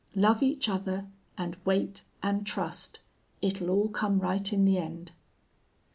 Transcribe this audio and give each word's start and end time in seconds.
Love 0.15 0.41
each 0.41 0.67
other 0.67 1.05
and 1.37 1.57
wait 1.63 2.01
and 2.23 2.43
trust! 2.47 3.01
It'll 3.39 3.69
all 3.69 3.87
come 3.87 4.17
right 4.17 4.51
in 4.51 4.65
the 4.65 4.79
end!'... 4.79 5.11